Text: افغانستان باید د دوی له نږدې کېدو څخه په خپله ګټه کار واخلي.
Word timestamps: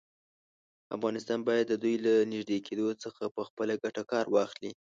افغانستان 0.95 1.39
باید 1.47 1.65
د 1.67 1.73
دوی 1.83 1.95
له 2.05 2.13
نږدې 2.31 2.57
کېدو 2.67 2.87
څخه 3.03 3.23
په 3.35 3.41
خپله 3.47 3.73
ګټه 3.83 4.03
کار 4.11 4.25
واخلي. 4.35 4.71